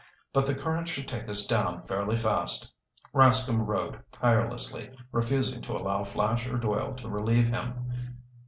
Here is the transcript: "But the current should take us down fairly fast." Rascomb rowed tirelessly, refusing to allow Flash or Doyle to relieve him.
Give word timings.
"But 0.33 0.47
the 0.47 0.55
current 0.55 0.87
should 0.87 1.07
take 1.07 1.29
us 1.29 1.45
down 1.45 1.83
fairly 1.85 2.15
fast." 2.15 2.73
Rascomb 3.13 3.67
rowed 3.67 4.01
tirelessly, 4.11 4.89
refusing 5.11 5.61
to 5.61 5.73
allow 5.77 6.03
Flash 6.03 6.47
or 6.47 6.57
Doyle 6.57 6.95
to 6.95 7.07
relieve 7.07 7.49
him. 7.49 8.15